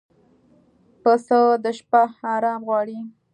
پسه 1.03 1.39
د 1.63 1.65
شپه 1.77 2.01
آرام 2.33 2.61
غواړي. 2.67 2.97